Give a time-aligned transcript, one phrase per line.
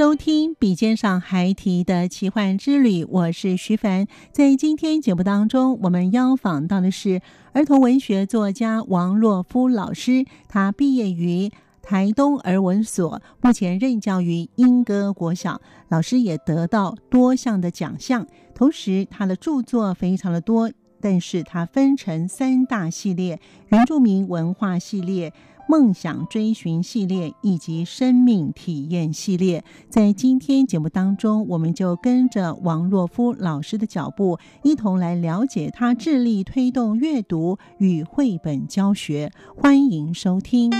[0.00, 4.06] 收听笔尖上还提的奇幻之旅，我是徐凡。
[4.32, 7.20] 在今天节目当中，我们邀访到的是
[7.52, 10.24] 儿童文学作家王若夫老师。
[10.48, 11.50] 他毕业于
[11.82, 15.60] 台东儿文所，目前任教于莺歌国小。
[15.90, 20.70] 老师也得到多项的奖项，同时他的著作非常的多，
[21.02, 25.30] 但是他分成三大系列：原住民文化系列。
[25.70, 39.30] 梦想追寻系列以及生命体验系列，在今天节目当中，我们就跟着王若夫老师的脚步，一同来了解他致力推动阅读与绘本教学。
[39.56, 40.72] 欢迎收听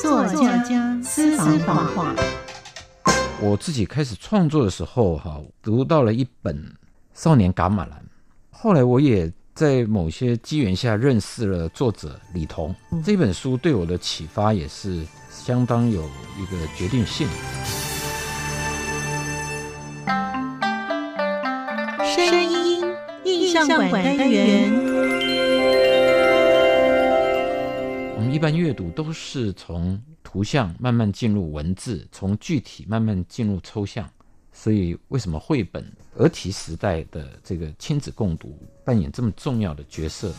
[0.00, 2.14] 作家私房话。
[3.42, 6.56] 我自己开始创作的时候，哈，读到了一本
[7.12, 7.98] 《少年伽马兰》，
[8.52, 9.32] 后来我也。
[9.54, 16.02] 在某些机缘下认识了作者李彤，这本书对我的启发也是相当有
[16.36, 17.28] 一个决定性。
[22.04, 22.84] 声音
[23.24, 24.72] 印象馆单元，
[28.16, 34.10] 我们一般阅读都是从图像慢慢进入文字，从具体慢慢进入抽象。
[34.56, 35.84] 所以，为什么绘本
[36.16, 40.32] 儿提时代的这个亲子共读扮演这么重要的角色？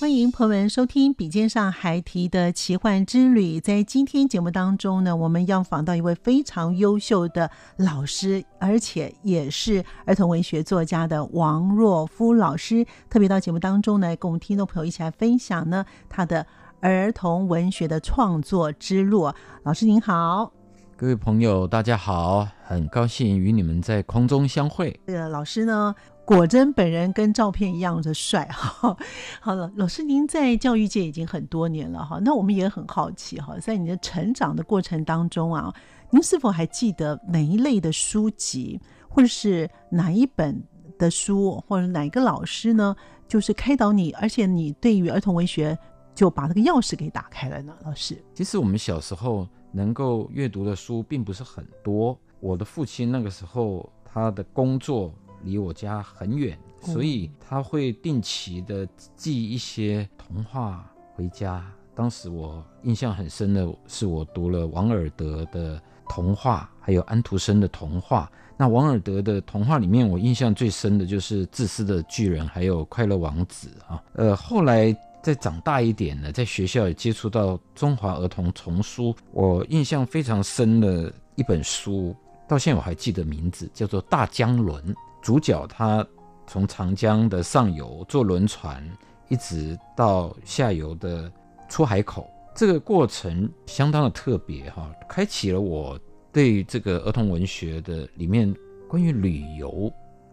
[0.00, 3.58] 欢迎朋友们收听笔尖上孩提的奇幻之旅。
[3.58, 16.46] 在今天节目当中呢，我们要访到一位非常优秀的老师，而且也是儿童文学作家的王若夫老师，特别到节目当中呢，跟我们听众朋友一起来分享呢他的。
[16.84, 20.52] 儿童文学的创作之路，老师您好，
[20.98, 25.00] 各位朋友大家好，很高兴与你们在空中相会。
[25.06, 25.94] 这个老师呢，
[26.26, 28.94] 果真本人跟照片一样的帅哈。
[29.40, 35.72] 好了，老师您在教育界已经很多年了哈，那我们也很好奇哈，在你的成长的过程当中啊，
[36.10, 38.78] 您是否还记得哪一类的书籍，
[39.08, 40.62] 或者是哪一本
[40.98, 42.94] 的书，或者哪一个老师呢，
[43.26, 45.78] 就是开导你，而且你对于儿童文学。
[46.14, 48.22] 就把那个钥匙给打开了呢，老师。
[48.34, 52.16] 其实我们小时候能够阅读的书并不是很多。
[52.38, 58.86] 我的父亲那个时候他的工作离我家很远，所以他会定期的
[59.16, 61.64] 寄一些童话回家。
[61.96, 68.30] 当时我印象很深的是，我读了王尔德的童话，还有安徒生的童话。
[68.56, 74.00] 那王尔德的童话里面，我印象最深的就是《自私的巨人》还有《快乐王子》啊。
[74.12, 74.96] 呃，后来。
[75.24, 82.14] 再长大一点呢，在学校也接触到中华儿童丛书，我印象非常深的一本书，
[82.46, 84.84] 到现在我还记得名字，叫做《大江轮》。
[85.22, 86.06] 主角他
[86.46, 88.86] 从长江的上游坐轮船，
[89.30, 91.32] 一直到下游的
[91.70, 95.98] 出海口，这个过程相当的特别哈，开启了我
[96.30, 98.54] 对这个儿童文学的里面
[98.86, 99.90] 关于旅游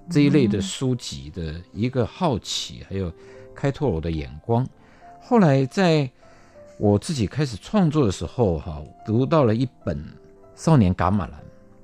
[0.09, 3.09] 这一类的书籍的一个好奇，还有
[3.55, 4.67] 开拓我的眼光。
[5.21, 6.09] 后来在
[6.77, 9.97] 我自己开始创作的时候，哈，读到了一本
[10.55, 11.39] 《少年伽马兰》。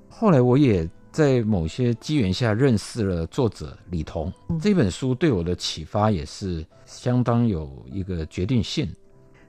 [0.09, 4.33] 后来我也在某些机缘下认识了作者李彤。
[4.61, 8.91] 这本书对我的启发也是相当有一个决定性。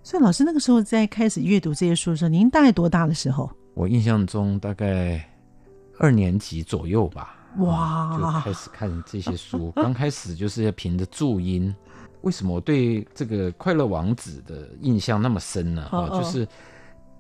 [0.02, 3.50] 所以老师那个时候在开始阅读这些书的时候，您大概多大的时候？
[3.74, 5.28] 我印象中大概
[5.98, 7.34] 二年级左右吧。
[7.58, 9.72] 哇，就开始看这些书。
[9.74, 11.74] 刚开始就是要凭着注音。
[12.22, 15.88] 为什么我对这个快乐王子的印象那么深呢？
[15.90, 16.46] 哈，就是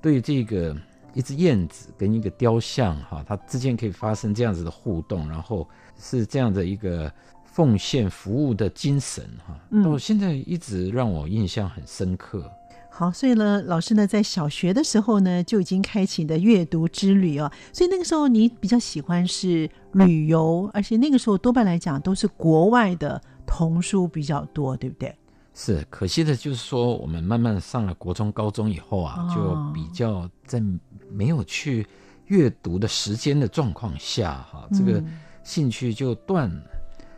[0.00, 0.76] 对这个
[1.14, 5.68] 一只燕子跟一个雕像哈，它之间可以发生这样子的互动，然后
[5.98, 7.12] 是这样的一个
[7.44, 12.42] 奉献服务的精神哈，到现在一直让我印象很深刻。
[12.44, 12.50] 嗯、
[12.90, 17.50] 好，所以呢，老师呢在小学的时候呢就已经开启你的阅读之旅哦。
[17.72, 25.12] 所以那个时候你比较喜欢是旅游，而且那个时候多半来讲都是国外的童书比较多，对不对？
[25.54, 30.62] 是，可惜的就是说，我们慢慢上了国中、高中以后啊，就比较在
[31.10, 31.84] 没有去
[32.26, 35.02] 阅读的时间的状况下，哈，这个
[35.42, 36.62] 兴趣就断了。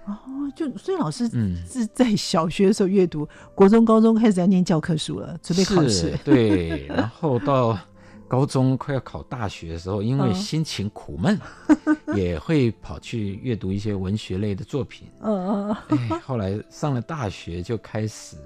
[0.06, 0.16] 哦，
[0.56, 1.28] 就所以老师
[1.68, 6.16] 是在小学的时候阅读，嗯、国中、高中开始在念教科书了，准备考试。
[6.24, 7.78] 对，然后到。
[8.30, 11.36] 高中快要考大学的时候，因为心情苦闷，
[11.66, 15.08] 哦、 也会跑去阅读一些文学类的作品。
[15.20, 16.20] 嗯嗯、哦哎。
[16.20, 18.36] 后来上了大学，就开始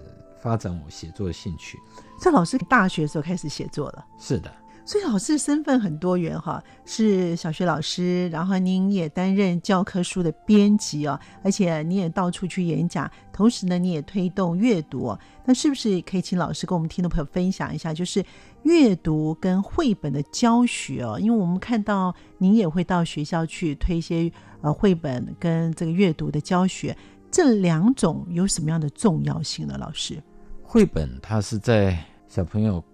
[0.41, 1.79] 发展我写作的兴趣。
[2.19, 4.07] 这老师大学的时候开始写作了？
[4.19, 4.51] 是的。
[4.87, 15.17] 所以老师身份很多元哈，是小学老师，然后您也担任教科书的编辑哦，而且你也到处去演讲，同时呢，你也推动阅读。
[15.47, 18.23] 那是不是可以请老师跟我们听众朋友分享一下，就是
[18.65, 21.19] 阅读跟绘本的教学哦？
[21.19, 26.95] 因为我们看到您也会到学校去推一些呃绘本跟这个阅读的教学，
[27.31, 29.79] 这两种有什么样的重要性呢？
[29.79, 30.23] 老师，
[30.63, 31.99] 绘本它是在
[32.29, 32.85] 小朋友。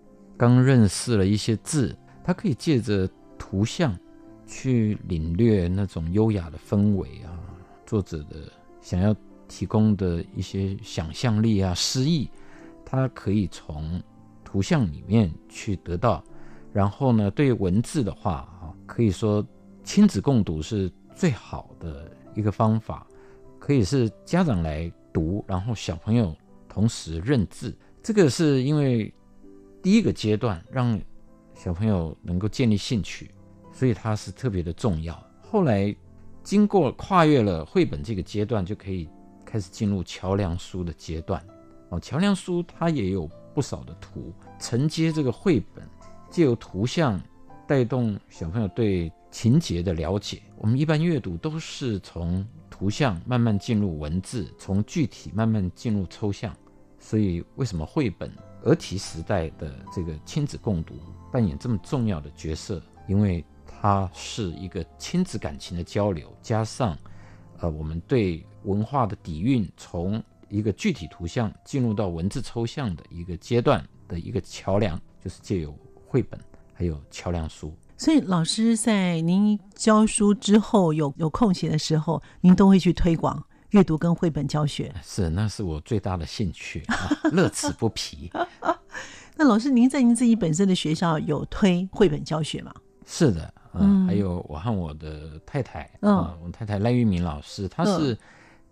[0.40, 1.94] 刚认识了一些字，
[2.24, 3.06] 他可以借着
[3.38, 3.94] 图像
[4.46, 7.36] 去领略那种优雅的氛围啊，
[7.84, 8.50] 作者的
[8.80, 9.14] 想要
[9.46, 12.26] 提供的一些想象力啊、诗意，
[12.86, 14.02] 他可以从
[14.42, 16.24] 图像里面去得到。
[16.72, 18.32] 然后呢，对文字的话
[18.62, 19.46] 啊，可以说
[19.84, 23.06] 亲子共读是最好的一个方法，
[23.58, 26.34] 可以是家长来读，然后小朋友
[26.66, 27.76] 同时认字。
[28.02, 29.12] 这个是因为。
[29.82, 31.00] 第一个阶段让
[31.54, 33.30] 小朋友能够建立兴趣，
[33.72, 35.18] 所以它是特别的重要。
[35.40, 35.94] 后来
[36.42, 39.08] 经过跨越了绘本这个阶段，就可以
[39.44, 41.42] 开始进入桥梁书的阶段。
[41.88, 45.84] 哦，桥梁书它也有不少的图承接这个绘本，
[46.30, 47.20] 借由图像
[47.66, 50.42] 带动小朋友对情节的了解。
[50.56, 56.54] 我们一般阅读都是从图像慢慢进入文字，从具体慢慢进入抽象。
[56.98, 58.30] 所以为什么绘本？
[58.64, 60.94] 儿提时代的这个亲子共读
[61.32, 66.96] 扮演这么重要的角色，因为它是一个亲子感情的交流，加上，
[67.58, 75.74] 呃，我们对文化的底蕴，从一个具体图像进入到文字抽象的一个阶段的一个桥梁，就是借由
[76.06, 76.38] 绘本
[76.74, 77.74] 还有桥梁书。
[77.96, 83.42] 所以，老师在您教书之后有有空闲的时候，您都会去推广。
[83.70, 88.30] 阅读跟绘本教学 是，那是我最大的兴趣，啊、 乐此不疲。
[89.36, 92.74] 那老师，您在您自己本身的学校有推绘本教学吗？
[93.06, 98.16] 是的，嗯，还有我和我的太太，嗯、啊，我太太赖玉明老师，她是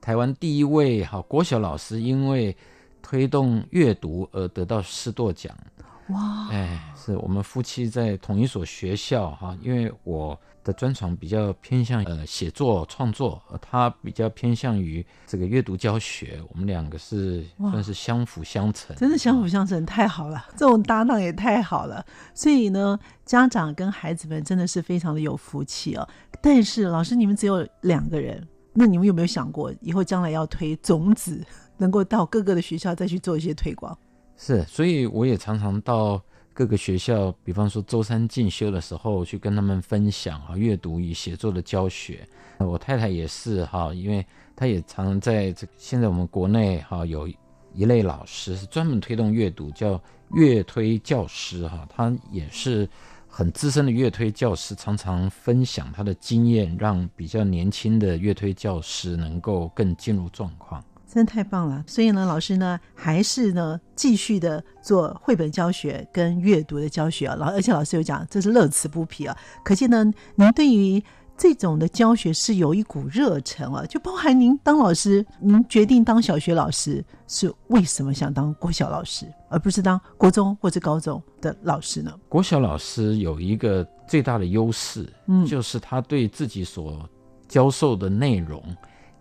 [0.00, 2.56] 台湾第一位哈国小老师，因为
[3.00, 5.56] 推动阅读而得到师铎奖。
[6.10, 22.04] 哇，哎，是我们夫妻在同一所学校哈，因为我的专长比较偏向呃写作创作，他比较偏向于这个阅读教学，我们两个是算是相辅相成，真的相辅相成，太好了，这种搭档也太好了。
[22.34, 26.08] 所以呢，家长跟孩子们真的是非常的有福气哦。
[26.40, 31.44] 但是老师，你们只有两个人，那你们有没有想过以后将来要推种子，
[31.76, 33.96] 能够到各个的学校再去做一些推广？
[34.38, 36.22] 是，所以我也常常到
[36.54, 42.26] 各个学校，比方说周三进修的时候，去跟他们分享啊阅读与写作的教学。
[42.58, 44.24] 我太太也是哈，因为
[44.56, 47.28] 她也常常在这现在我们国内哈有
[47.74, 50.00] 一类老师是专门推动阅读，叫
[50.32, 52.88] 阅推教师哈，他也是
[53.28, 60.82] 很资深的阅推教师，常常分享他的经验，让比较年轻的阅推教师能够更进入状况。
[61.10, 69.34] 真的太棒了，所以呢，老师呢还是呢继续的做绘本教学跟阅读的教学啊，老而且老师有讲这是乐此不疲啊，
[69.64, 71.02] 可见呢您对于
[71.34, 82.12] 这种的教学是有一股热忱啊，就包含您当老师，您决定当小学老师是为什么想当国小老师，而不是当国中或者高中的老师呢？
[82.28, 87.08] 国小老师有一个最大的优势，嗯，就是他对自己所
[87.48, 88.62] 教授的内容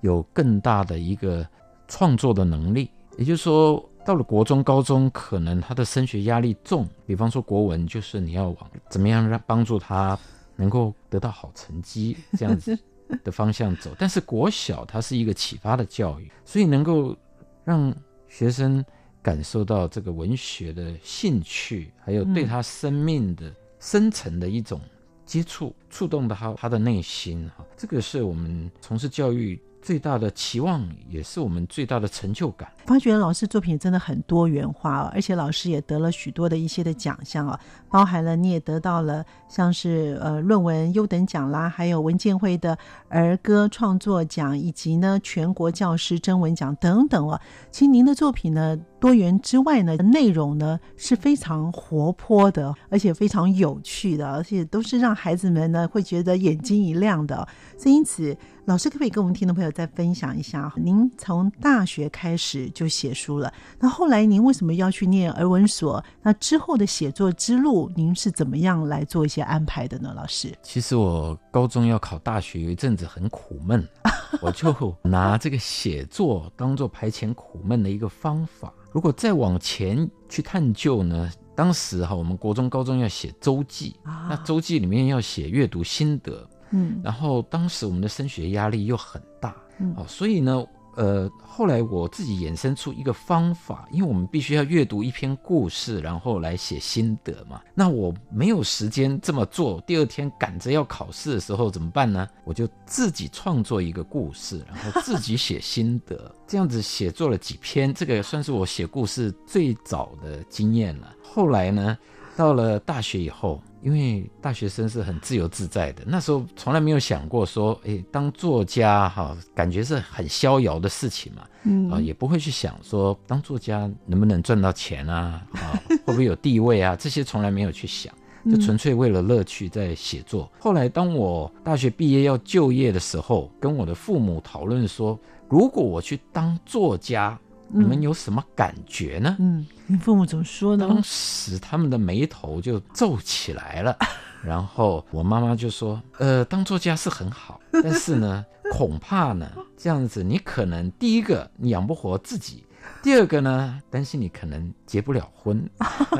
[0.02, 1.48] 有更大的一个。
[1.88, 6.88] 创作的能力，也就是说，到了国中、高中，可能他的升学压力重。
[7.06, 10.18] 比方说国文，就是你要往怎么样让帮助他
[10.56, 12.78] 能够得到好成绩这样子
[13.24, 13.92] 的方向走。
[13.98, 17.16] 但是国小它是一个启发的教育，所以能够
[17.64, 17.94] 让
[18.28, 18.84] 学生
[19.22, 24.82] 感受到这个文学的兴趣，还有对他生命的深层的一种
[25.26, 27.66] 接触，触动到他他的内心哈。
[27.78, 29.58] 这个是我们从事教育。
[29.88, 32.70] 最大的期望，也是我们最大的成就感。
[32.86, 42.78] 发觉老师作品真的很多元化，而且老师也得了许多的一些的奖项啊，包含了你也得到了像是呃论文优等奖啦，还有文建会的
[43.08, 47.40] 儿歌创作奖，以及呢全国教师征文奖等等哦。
[47.72, 57.48] 其实您的作品呢多元之外呢，内容呢是非常活泼的，而且非常有趣的，而且都是让孩子们呢会觉得眼睛一亮的。
[57.78, 58.36] 所以因此。
[58.68, 60.70] 老师可不可以跟我们听众朋友再分享一下？
[60.76, 63.50] 您从大学开始就写书了，
[63.80, 66.04] 那后来您为什么要去念儿文所？
[66.22, 70.12] 那之后的写作之路，您是怎么样来做一些安排的呢？
[70.14, 73.88] 老师，其实我高中要考大学，有一阵子很苦闷，
[74.44, 78.74] 我就拿这个写作当做排遣苦闷的一个方法。
[78.92, 86.48] 如果再往前去探究呢，当时哈，我们国中、高中要写周记，那周记里面要写阅读心得。
[86.72, 90.66] 嗯，然后当时我们的升学压力又很大，嗯，哦，所以呢，
[90.98, 97.62] 呃，后来我自己衍生出一个方法，因为我们必须要阅读一篇故事，然后来写心得嘛。
[97.76, 102.28] 那我没有时间这么做，第二天赶着要考试的时候怎么办呢？
[102.44, 111.14] 我就自己创作一个故事，然后自己写心得， 这样子写作了几篇，这个算是我写故事最早的经验了。
[111.22, 111.96] 后来呢，
[112.38, 113.62] 到了大学以后。
[113.84, 128.14] 因为大学生是很自由自在的，那时候从来没有想过说，哎，当作家哈，感觉是很逍遥的事情嘛，嗯啊，也不会去想说当作家能不能赚到钱啊，啊， 会不会有地位啊，这些从来没有去想，
[128.52, 130.52] 就纯粹为了乐趣在写作。
[130.60, 135.18] 后来当我大学毕业要就业的时候，跟我的父母讨论说，
[135.48, 137.40] 如果我去当作家。
[137.70, 139.36] 你们有什么感觉呢？
[139.40, 140.88] 嗯，你父母怎么说呢？
[140.88, 143.98] 当时他们的眉头就皱起来了，
[144.44, 152.64] 然后我妈妈就说：“呃，当作家是很好，但是呢，恐怕呢，这样子你可能第一个你养不活自己。”
[153.02, 155.70] 第二个呢，担心你可能结不了婚。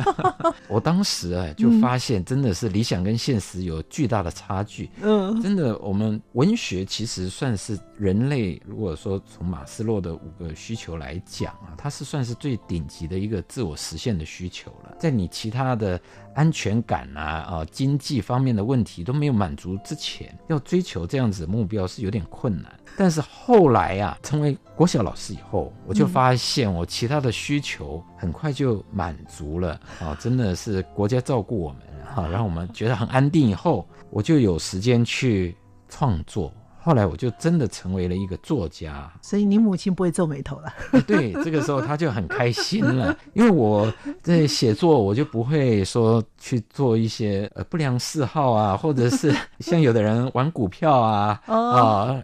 [0.70, 4.90] 我当时啊，就发现真的是理想跟现实有巨大的差距。
[5.02, 14.96] 嗯，真的，我们文学其实算是人类，如果说从马斯洛的五个需求来讲啊，它是算是最顶级的一个自我实现的需求了。
[15.00, 16.00] 在你其他的
[16.38, 22.72] 安全感啊、啊经济方面的问题都没有满足之前，要追求这样子的目标是有点困难。
[22.96, 30.16] 但是后来啊，成为国小老师以后，我就发现我其他的需求很快就满足了啊！
[30.20, 33.50] 真的是国家照顾我们哈，让我们觉得很安定。
[33.50, 35.56] 以后我就有时间去
[35.90, 36.54] 创作。
[36.88, 39.12] 后来我就真的成为了一个作家。
[39.22, 40.74] 所以你母亲不会皱眉头了？
[41.06, 43.92] 对，这个时候他就很开心了，因为我
[44.24, 51.56] 在写作，我就不会说去做一些呃不良嗜好啊，或者是 像有的人玩股票啊啊。
[51.56, 52.24] 呃，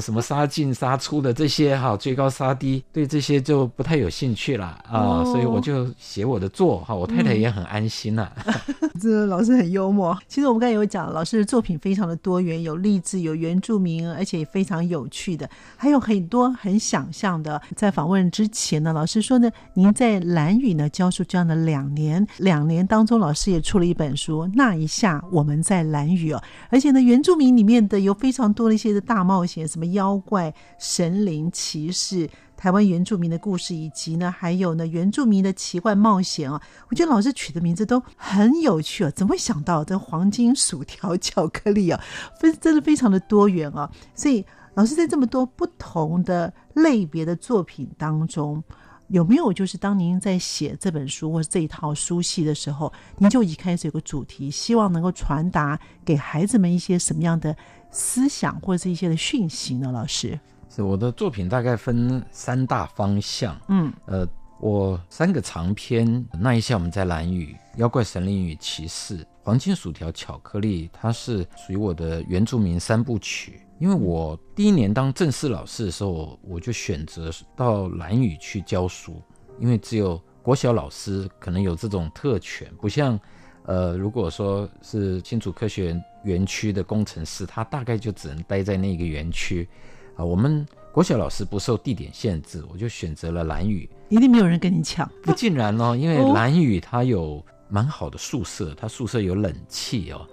[0.00, 8.30] 什么杀进杀出的这些哈，追高杀低，对这些就不太有兴趣了啊，哦、所以我就写我的作哈，我太太也很安心了。
[8.44, 10.14] 嗯、 这老师很幽默。
[10.28, 17.58] 其实我们刚才有讲，老师的作品非常的多元，有励志，有原住民，而且也非常有趣的，还有很多很想象的。
[17.74, 29.69] 在访问之前呢，老师说呢，您在蓝雨呢教书教了两年，两年当中，老师也出了一本书，那一下我们在蓝雨哦，而且呢，原住民里面的有非常多的一些的大冒险。
[29.70, 36.60] 什么妖怪、神灵、骑士、台湾原住民的故事，以及呢，还有呢，原住民的奇幻冒险啊！
[36.90, 41.98] 我觉得老师取的名字都很有趣啊，怎么会想到这黄金薯条巧克力啊？
[42.38, 43.90] 非真的非常的多元啊！
[44.14, 48.62] 所以老师在这么多不同的类别的作品当中，
[49.08, 57.56] 有没有就是当您在写这本书或者这一套书系的时候，您就已开始有个主题，希望能够传达给孩子们一些什么样的？
[57.90, 59.90] 思想或者是一些的讯息呢？
[59.90, 63.60] 老师，是我的作品大概分三大方向。
[63.68, 64.26] 嗯，呃，
[64.60, 73.60] 我三个长篇，那一下我们在蓝雨，妖怪神灵与骑士，黄金薯条巧克力，它是属于我的原住民三部曲。
[73.78, 79.20] 因为我第一年当正式老师的时候，我就选择到蓝屿去教书，
[79.58, 83.18] 因为只有国小老师可能有这种特权，不像。
[83.66, 89.68] 呃，如果说是清楚科学园区的工程师，他大概就只能待在那个园区。
[90.16, 93.88] 啊，我们国小老师不受地点限制，我就选择了兰屿。
[94.08, 95.08] 一定没有人跟你抢。
[95.22, 100.26] 不尽然哦， 因为兰屿它有蛮好的宿舍，它宿舍有冷气哦，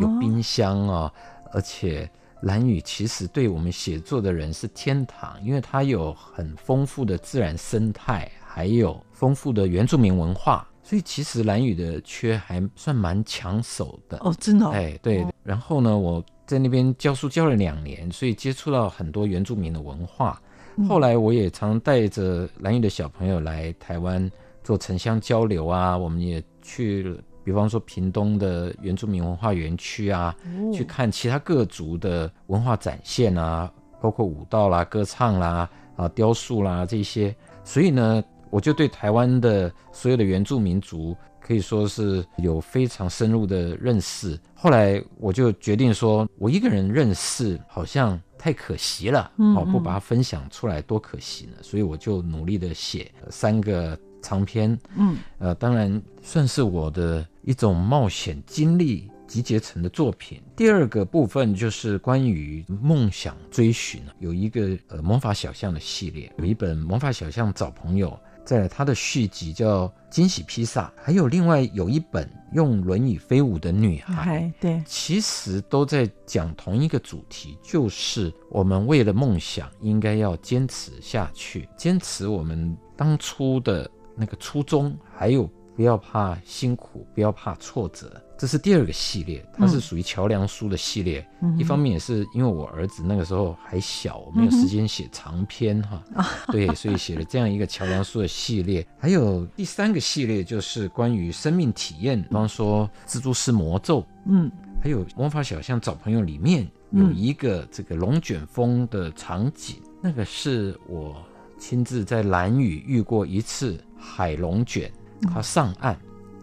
[0.00, 1.12] 有冰箱哦，
[1.52, 2.10] 而且
[2.42, 10.66] 兰屿其实对我们写作的人是天堂，因为它有很丰富的自然生态，还有丰富的原住民文化。
[10.82, 14.70] 所以其实兰屿的缺还算蛮抢手的哦，真的、哦。
[14.72, 15.24] 哎，对。
[15.44, 20.40] 然后呢，我在那边教书教了两年，所以接触到很多原住民的文化。
[20.88, 24.30] 后来我也常带着兰屿的小朋友来台湾
[24.64, 30.34] 做城乡交流啊，我们也去，比方说屏东的原住民文化园区啊，
[30.72, 33.70] 去看其他各族的文化展现啊，
[34.00, 37.34] 包括舞蹈啦、歌唱啦、啊雕塑啦这些。
[37.62, 41.16] 所以呢，我就对台湾的所有的原住民族。
[41.42, 44.38] 可以说是有非常深入的认识。
[44.54, 51.54] 后来我就决定说，我一个人认识好像太可惜了，哦，不把它分享出来多可惜呢。
[51.60, 60.40] 所以我就努力的写三个长篇，嗯，呃，当然算是我的一种冒险经历集结成的作品。
[60.54, 68.16] 第二个部分就是关于梦想追寻，有一个呃魔法小象的系列，有一本魔法小象找朋友。
[68.44, 88.20] 再来，他的续集叫《惊喜披萨》，还有另外有一本用轮椅飞舞的女孩，对，其实都在讲同一个主题，就是我们为了梦想应该要坚持下去，坚持我们当初的那个初衷，还有不要怕辛苦，不要怕挫折。
[88.40, 91.22] 这是第二个系列，它是属于桥梁书的系列。
[91.42, 98.86] 嗯、一方面也是因为我儿子那个时候还小，没有时间写长篇哈，嗯、 对，所以写了这样一个桥梁书的系列。
[98.98, 104.50] 还有第三个系列就是关于生命体验，比方说蜘蛛丝魔咒，嗯，
[104.82, 111.22] 还有魔法小象找朋友里面有一个这个龙卷风的场景，嗯、那个是我
[111.58, 114.90] 亲自在蓝屿遇过一次海龙卷，
[115.30, 115.94] 它上岸，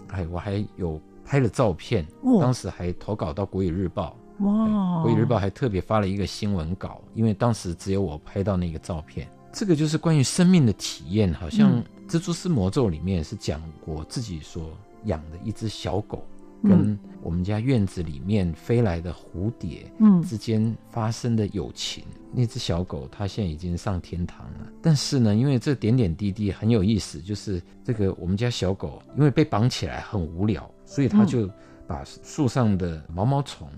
[0.10, 1.02] 哎，我还有。
[1.28, 2.08] 拍了照片，
[2.40, 4.16] 当时还投稿到《国语日报》。
[4.46, 9.28] 哇，《国语日报》还特别发了一个新闻稿，因为当时只有我拍到那个照片。
[9.52, 14.72] 这个就是关于生命的体验，好像《蜘蛛丝魔咒》里面是讲我自己所
[15.04, 16.26] 养的一只小狗。
[16.64, 22.04] 跟我们家院子里面飞来的蝴蝶，嗯，之间发生的友情。
[22.08, 31.48] 嗯、那只小狗它现在已经上天堂了，但是呢，因为这点点滴滴很有意思，就是这个我们家小狗因为被绑起来很无聊，所以他就
[31.86, 33.70] 把树上的毛毛虫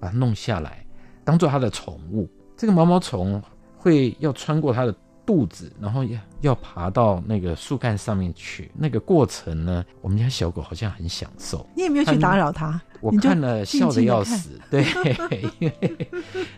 [0.00, 0.84] 把它弄下来，
[1.22, 2.28] 当做他的宠物。
[2.56, 3.40] 这个毛毛虫
[3.76, 4.92] 会要穿过它的。
[5.26, 11.64] 肚子，然后要要爬到那个树干上面去，那个过程呢，我们家小狗好像很享受。
[11.76, 14.60] 你也没有去打扰它，我看了笑得要死。
[14.68, 14.84] 对，
[15.60, 16.10] 因为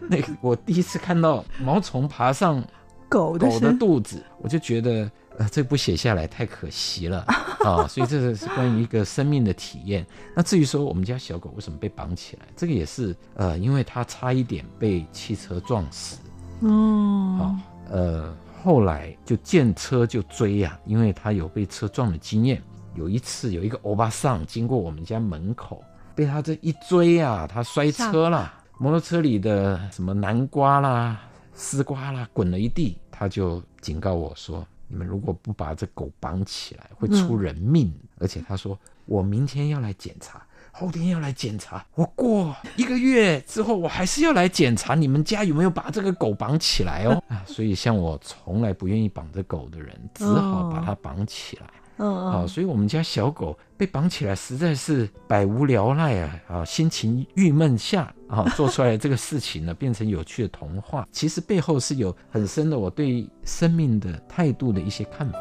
[0.08, 2.64] 那个我第一次看到毛虫爬上
[3.10, 7.24] 狗的肚子，我就觉得呃，这不写下来太可惜了
[7.60, 7.86] 啊。
[7.88, 10.06] 所以这个是关于一个生命的体验。
[10.34, 16.18] 那至于说我们家小狗为什么被绑起来，这个也是呃，因为它差一点被汽车撞死。
[16.60, 17.56] 哦，好，
[17.90, 18.36] 呃。
[18.64, 22.62] 后来就见车就追呀、啊，因为他有被车撞的经验。
[22.94, 25.82] 有一次有一个欧巴桑经过我们家门口，
[26.14, 31.20] 被他这一追啊，他摔车了，摩托车里的什么南瓜啦、
[31.52, 32.96] 丝瓜啦滚了一地。
[33.10, 37.86] 他就警告我说：“你们如果不把这狗绑起来，会出人命。
[37.86, 40.42] 嗯”而且他说：“我明天要来检查。”
[40.74, 47.22] 后天要来检查，我过一个月之后，我还是要来检查你们家有没有把这个狗绑起来哦。
[47.28, 51.66] 啊，所以像我从来不愿意绑着狗的人，只好把它绑起来。
[52.04, 61.06] 嗯啊，所以我们家小狗被绑起来，实在是百无聊赖啊啊，心情郁闷下啊，做出来这个事情呢，变成有趣的童话。
[61.12, 65.38] 其实背后是有很深的我对生命的态度的一些看法。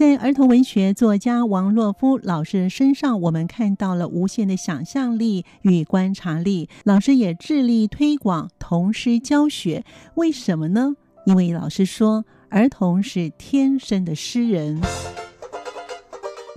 [0.00, 6.70] 在儿童文学作家王洛夫老师身上，我们看到了无限的想象力与观察力。
[6.84, 9.84] 老师也致力推广童诗教学，
[10.14, 10.96] 为什么呢？
[11.26, 14.80] 因为老师说，儿童是天生的诗人。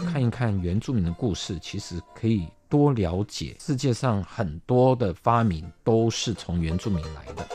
[0.06, 7.45] 看一看原住民的故事，其实可以多了解世界上很多的发明都是从原住民来的。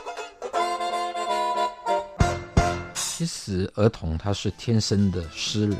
[3.19, 5.77] 其实儿童他是天生的诗人。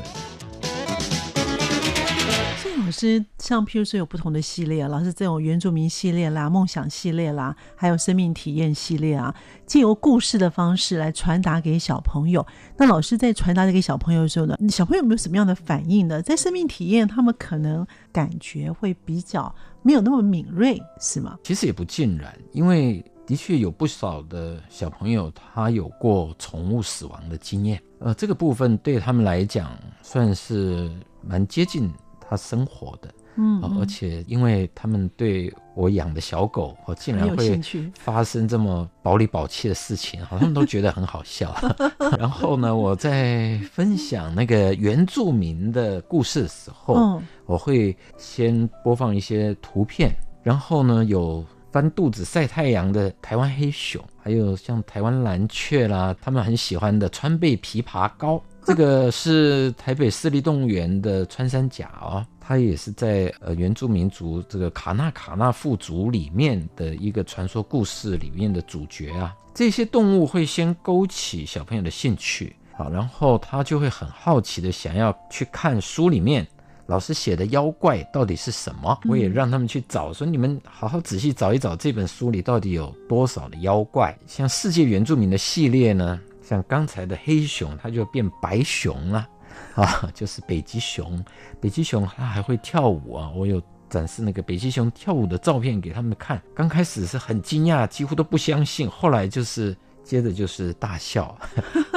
[2.58, 12.46] 所以老师像譬如说有不同的系列，老师这种原住民系列啦、梦想系列啦，还有生命体验系列啊，借由故事的方式来传达给小朋友。
[12.76, 16.20] 那老师在传达给小朋友的时候呢，小朋友有没有什么样的反应呢？
[16.20, 21.38] 在生命体验，他们可能感觉会比较没有那么敏锐，是吗？
[21.42, 23.02] 其实也不尽然，因为。
[23.30, 29.70] 的确有不少的小朋友，他有过宠物死亡的经验，呃，这个部分对他们来讲
[30.02, 30.90] 算是
[31.22, 31.88] 蛮接近
[32.28, 37.60] 他生活的，嗯，嗯，而且因为他们对我养的小狗，我竟然会
[37.94, 41.54] 发生这么宝里宝气的事情，好像都觉得很好笑。
[42.18, 50.10] 然后呢，我在分享那个原住民的故事的时候，嗯、我会先播放一些图片，
[50.42, 58.42] 然后呢，有翻肚子晒太阳的台湾黑熊，还有像台湾蓝雀啦，他们很喜欢的川贝枇杷膏。
[58.66, 69.34] 这个是台北市立动物园的穿山甲哦，它也是在呃原住民族这个卡纳卡纳富族里面的一个传说故事里面的主角啊。
[69.54, 76.46] 这些动物会先勾起小朋友的兴趣，好，然后他就会很好奇的想要去看书里面
[76.90, 78.98] 老师写的妖怪到底是什么。
[79.08, 84.12] 我也让他们去找，说你们好好仔细找一找这本书里到底有多少的妖怪。
[84.26, 89.28] 像世界原住民的系列呢，像刚才的黑熊，它就变白熊了，
[89.76, 91.24] 啊，就是北极熊。
[91.60, 93.30] 北极熊它还会跳舞啊！
[93.36, 96.42] 我有展示那个北极熊跳舞的照片给他们看。
[96.56, 101.36] 刚开始是很惊讶，几乎都不相信，后来就是接着就是大笑。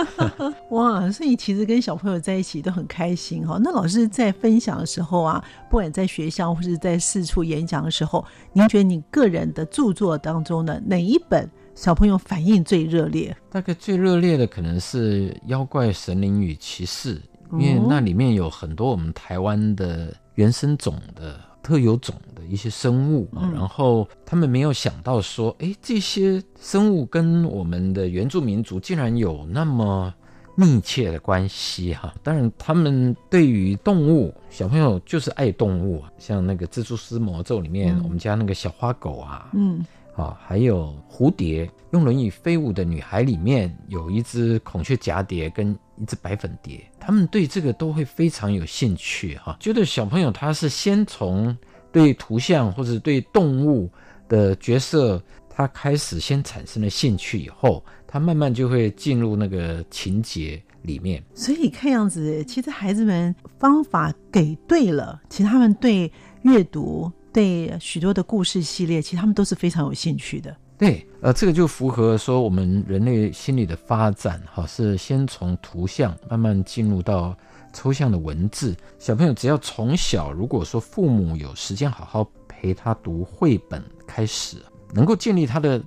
[0.71, 1.09] 哇！
[1.11, 3.59] 所以其实跟小朋友在一起都很开心哈。
[3.63, 11.49] 那老师在分享的时候啊，不管在学校或是在四处演讲的时候，您觉得你个人的著作当中呢哪一本？
[11.75, 17.15] 小朋友反应最热烈，大概最热烈的可能是《妖怪神灵与骑士》，
[17.53, 30.13] 因为那里面有很多我们台湾的原生种的特有种的一些生物，嗯、然后他们没有想到说，哎，这些生物跟我们的原住民族竟然有那么
[30.55, 32.13] 密切的关系哈。
[32.21, 39.83] 当然，他们对于动物，小朋友就是爱动物，像那个《蜘蛛丝魔咒》里面，嗯、我们家那个小花狗啊，嗯。
[40.15, 49.57] 啊，还有蝴蝶，用轮椅飞舞的女孩里面有一只孔雀蛱蝶跟一只白粉蝶，他们对这个都会非常有兴趣哈。
[49.59, 51.55] 觉得小朋友他是先从
[51.91, 53.89] 对图像或者对动物
[54.27, 61.23] 的角色，他开始先产生了兴趣以后，他慢慢就会进入那个情节里面。
[61.33, 66.11] 所以看样子，其实孩子们方法给对了，其实他们对
[66.43, 67.11] 阅读。
[67.33, 70.55] 对许多的故事系列，其实他们都是非常有兴趣的。
[70.77, 77.37] 对，呃，这个就符合说我们人类心理的发展，哈，是先从图像慢慢进入到
[77.71, 78.75] 抽象的文字。
[78.99, 84.57] 小朋友只要从小，如果说父母有时间好好陪他读绘本开始，
[84.93, 85.81] 能够建立他的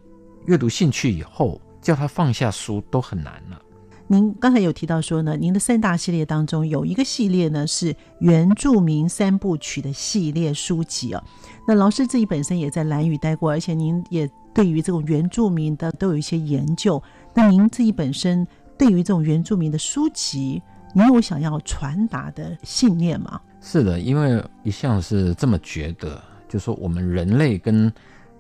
[0.47, 3.61] 阅读兴趣以后，叫他放下书都很难了。
[4.09, 11.23] 您刚才有提到说呢，您的三大系列当中有一个系列呢是原住民三部曲的系列书籍哦。
[11.67, 17.01] 那老师自己本身也在兰屿待过，而且您也对于这种原住民的都有一些研究。
[17.35, 18.47] 那您自己本身
[18.79, 20.63] 对于这种原住民的书籍，
[20.95, 23.39] 你有想要传达的信念吗？
[23.61, 27.93] 是的，因为一向是这么觉得，就是说我们人类跟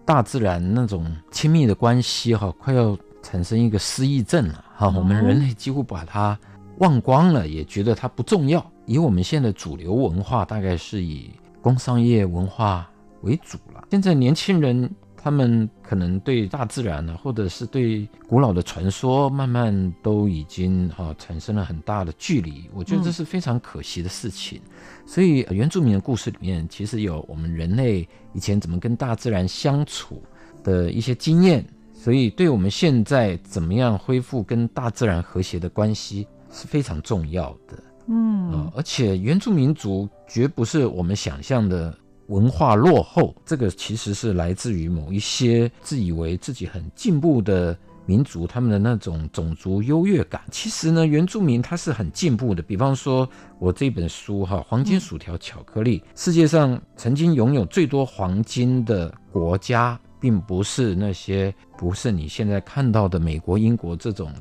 [0.07, 4.64] 大自然那种亲密的关系哈，快要产生一个失忆症了。
[4.74, 6.38] 哈，我们人类几乎把它
[6.79, 8.64] 忘光了，也觉得它不重要。
[8.87, 12.88] 以我们现在主流文化，大概是以工商业文化
[13.20, 13.85] 为主了。
[13.90, 14.88] 现在年轻人
[15.26, 22.70] 他们可能对大自然呢，或者是对古老的传说，慢慢都已经哈产生了很大的距离。
[22.72, 24.60] 我觉得这是非常可惜的事情。
[25.04, 30.22] 所以原住民的故事里面，其实有我们人类以前怎么跟大自然相处
[30.62, 31.66] 的一些经验。
[31.92, 37.76] 所以，对我们现在怎么样恢复跟大自然和谐的关系是非常重要的。
[38.06, 41.92] 嗯，呃，而且原住民族绝不是我们想象的
[42.28, 50.40] 文化落后，这个其实是来自于某一些自以为自己很进步的民族，他们的那种种族优越感。
[50.50, 52.62] 其实呢，原住民他是很进步的。
[52.62, 59.98] 比方说，我这本书哈，黄金薯条巧克力，世界上曾经拥有最多黄金的国家。
[60.18, 64.32] 并不是那些，不是你现在看到的美国、英国这种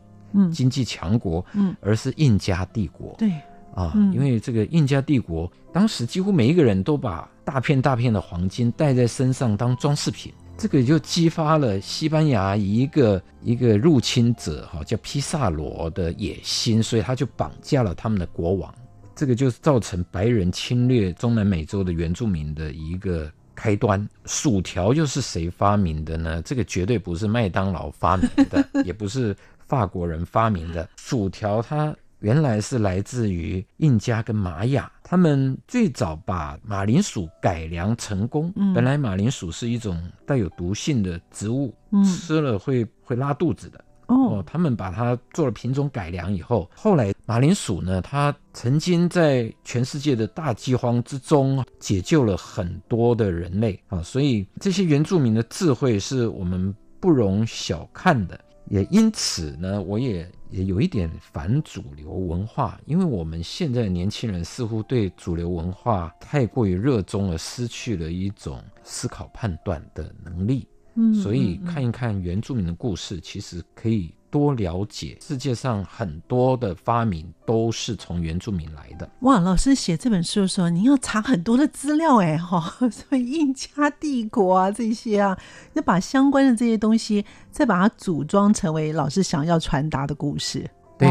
[0.52, 3.14] 经济强国，嗯，嗯，而是印加帝国。
[3.18, 3.30] 对
[3.76, 18.74] 啊，嗯，因为这个印加帝国当时几乎每一个人都把大片大片的黄金带在身上当装饰品，这个就激发了西班牙一个一个入侵者哈，叫皮萨罗的野心，所以他就绑架了他们的国王，
[19.14, 23.32] 这个就是造成白人侵略中南美洲的原住民的一个。
[23.58, 26.42] 开端，薯条又是谁发明的呢？
[26.42, 29.34] 这个绝对不是麦当劳发明的， 也不是
[29.66, 30.90] 法国人发明的。
[30.98, 38.52] 薯条它原来是来自于印加跟玛雅，他们最早把马铃薯改良成功。
[38.56, 41.74] 嗯本来马铃薯是一种带有毒性的植物，
[42.04, 43.84] 吃了会会拉肚子的。
[44.08, 58.40] 哦，他们把它做了品种改良以后，后来马铃薯呢，它曾经在全世界的大饥荒之中解救了很多的人类啊，所以这些原住民的智慧是我们不容小看的。
[58.68, 70.68] 也因此呢，我也也有一点反主流文化，因为我们现在的年轻人似乎对主流文化太过于热衷而失去了一种思考判断的能力。
[70.96, 79.10] 嗯，所以看一看原住民的故事，其实可以多了解世界上很多的发明都是从原住民来的。
[79.22, 85.38] 哇，老师写这本书的时候，您要查很多的资料哎，哈， 什么印加帝国啊这些啊，
[85.72, 90.70] 要把相关的这些东西再把它组装成为老师想要传达的故事。
[90.98, 91.08] 对，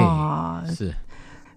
[0.74, 0.94] 是。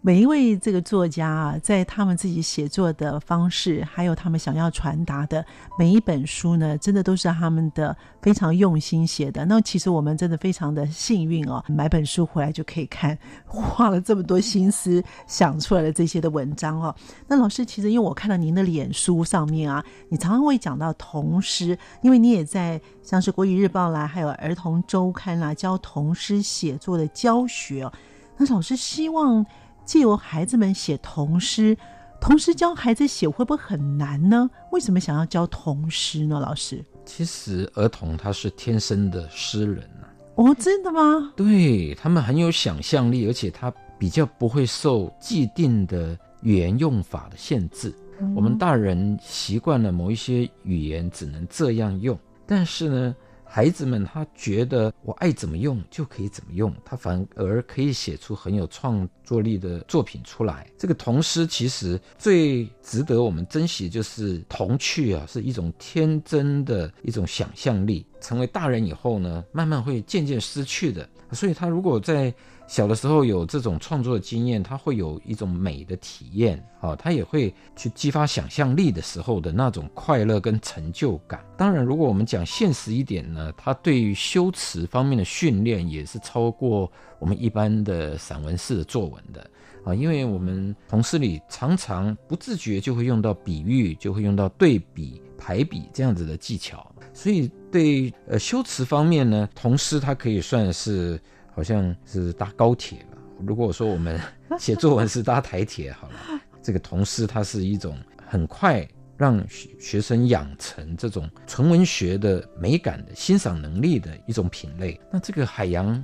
[0.08, 5.46] 每一位这个作家啊，在他们自己写作的方式，还有他们想要传达的
[5.78, 9.44] 每一本书呢，真的都是他们的非常用心写的。
[9.44, 16.96] 那其实我们真的非常的幸运哦，买本书回来就可以看，花了这么多心思想出来的这些的文章哦。
[17.28, 27.92] 那老师，其实因为我看到您的脸书上面啊，你常常会讲到童诗，因为你也在像是国语日报啦，还有儿童周刊啦，教童诗写作的教学哦。
[28.38, 29.46] 那老师希望。
[29.88, 31.76] 借由孩子们写童诗，
[32.20, 34.50] 童诗教孩子写会不会很难呢？
[34.74, 36.42] 为什么想要教童诗呢？
[36.42, 40.12] 老师，其实儿童他是天生的诗人啊。
[40.36, 41.32] 哦，真的吗？
[41.38, 47.96] 对，他们很有想象力，而且他比较不会受既定的语言用法的限制。
[48.20, 48.36] 嗯。
[48.36, 53.16] 我们大人习惯了某一些语言只能这样用，但是呢，
[53.50, 60.70] 孩子们他觉得我爱怎么用就可以怎么用，他反而可以写出很有创作力的作品出来。
[60.78, 68.06] 这个童诗其实最值得我们珍惜，就是童趣啊，是一种天真的一种想象力。
[68.20, 71.08] 成为大人以后呢，慢慢会渐渐失去的。
[71.32, 72.34] 所以他如果在
[72.68, 81.44] 小的时候有这种创作的经验，他会有一种美的体验，啊，他也会去激发想象力的时候的那种快乐跟成就感。
[81.58, 89.50] 当然，如果我们讲现实一点呢，他对于修辞方面的训练也是超过我们一般的散文式的作文的，
[89.86, 101.18] 啊，因为我们同诗里常常不自觉就会用到比喻，就会用到对比、排比这样子的技巧，所以对呃修辞方面呢，童诗它可以算是。
[101.58, 103.18] 好像是搭高铁了。
[103.44, 104.22] 如果说我们
[104.60, 106.14] 写作文是搭台铁，好了，
[106.62, 109.44] 这个同诗它是一种很快让
[109.80, 115.02] 学生养成这种纯文学的美感的欣赏能力的一种品类。
[115.12, 116.00] 那这个海洋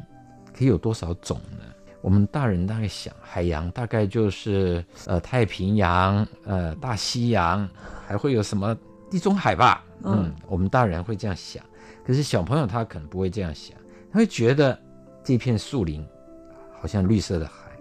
[0.57, 1.59] 可以有多少种呢？
[2.01, 7.69] 我们大人大概想，海洋大概就是呃太平洋、呃大西洋，
[8.07, 8.75] 还会有什么
[9.11, 9.85] 地中海吧？
[10.03, 11.63] 嗯，我们大人会这样想。
[12.03, 13.77] 可是小朋友他可能不会这样想，
[14.11, 14.79] 他会觉得。
[15.23, 16.05] 这片树林
[16.79, 17.71] 好像绿色的海，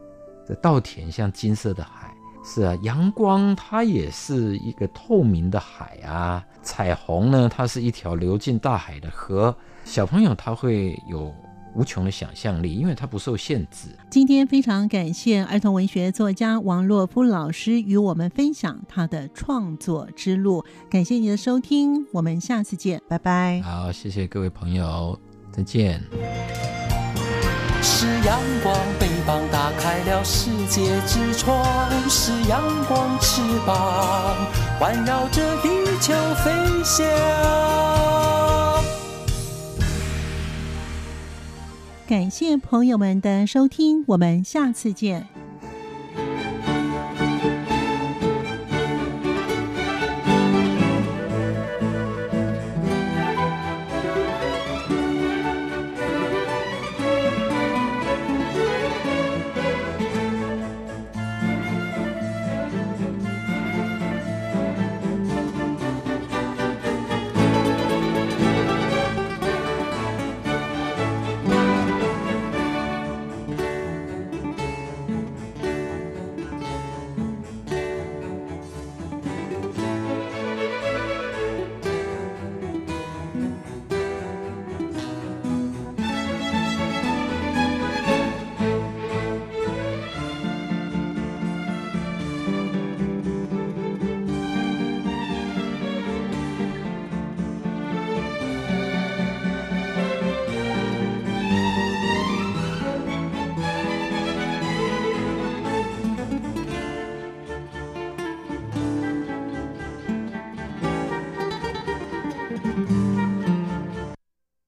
[0.46, 2.14] 这稻田像金色的海。
[2.44, 6.44] 是啊，阳光它也是一个透明的海啊。
[6.60, 9.54] 彩虹呢，它是一条流进大海的河。
[9.84, 11.32] 小朋友他会有
[11.74, 13.88] 无穷的想象力，因为他不受限制。
[14.10, 20.64] 今天非常感谢儿童文学作家王洛夫老师与我们分享他的创作之路。
[20.90, 23.60] 感谢你的收听，我们下次见，拜拜。
[23.62, 25.16] 好，谢谢各位朋友，
[25.52, 26.02] 再见。
[27.82, 31.64] 是阳光，翅膀打开了世界之窗；
[32.08, 34.36] 是阳光，翅膀
[34.78, 35.68] 环绕着地
[36.00, 36.14] 球
[36.44, 36.52] 飞
[36.84, 37.04] 翔。
[42.06, 45.26] 感谢朋友们的收听，我们下次见。